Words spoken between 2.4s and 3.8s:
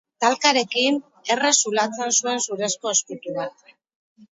zurezko ezkutu bat.